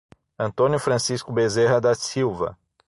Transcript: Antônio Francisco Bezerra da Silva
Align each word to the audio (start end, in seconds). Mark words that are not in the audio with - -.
Antônio 0.39 0.79
Francisco 0.79 1.31
Bezerra 1.31 1.79
da 1.79 1.93
Silva 1.93 2.57